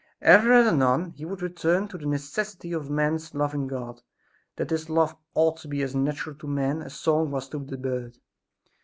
Ever 0.23 0.51
and 0.53 0.67
anon 0.67 1.11
he 1.11 1.25
would 1.25 1.43
return 1.43 1.87
to 1.89 1.97
the 1.99 2.07
necessity 2.07 2.73
of 2.73 2.89
man's 2.89 3.35
loving 3.35 3.67
God; 3.67 4.01
that 4.55 4.69
this 4.69 4.89
love 4.89 5.15
ought 5.35 5.57
to 5.57 5.67
be 5.67 5.83
as 5.83 5.93
natural 5.93 6.35
to 6.37 6.47
men 6.47 6.81
as 6.81 6.95
song 6.95 7.29
was 7.29 7.47
to 7.49 7.59
the 7.59 7.77
bird. 7.77 8.17